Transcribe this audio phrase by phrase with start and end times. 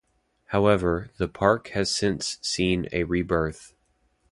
[0.45, 3.75] However, the park has since seen a rebirth.